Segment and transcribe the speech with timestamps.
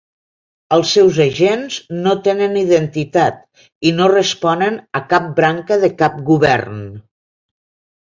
[0.77, 3.39] Els seus agents no tenen identitat
[3.91, 6.87] i no responen a cap branca de cap govern.